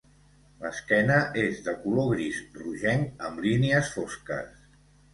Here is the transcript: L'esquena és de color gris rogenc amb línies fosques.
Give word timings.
L'esquena 0.63 1.17
és 1.43 1.61
de 1.69 1.77
color 1.85 2.11
gris 2.15 2.41
rogenc 2.59 3.25
amb 3.31 3.49
línies 3.49 3.97
fosques. 4.01 4.53